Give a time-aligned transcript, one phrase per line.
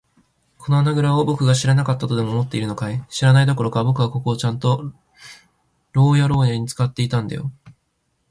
[0.57, 3.05] この穴ぐらをぼくが知らなかったとでも思っているのかい。
[3.07, 4.91] 知らないどころか、ぼくはここをちゃんと
[5.93, 7.51] 牢屋ろうやに使っていたんだよ。